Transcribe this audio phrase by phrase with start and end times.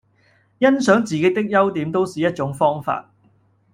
[0.59, 2.21] 欣賞自己的優點都是
[2.55, 3.19] 方法一種